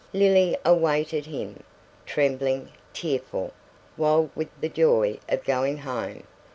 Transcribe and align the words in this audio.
Lily 0.13 0.57
awaited 0.65 1.27
him, 1.27 1.61
trembling, 2.07 2.71
tearful, 2.91 3.53
wild 3.97 4.31
with 4.35 4.47
the 4.59 4.67
joy 4.67 5.19
of 5.29 5.43
going 5.45 5.77
home. 5.77 6.23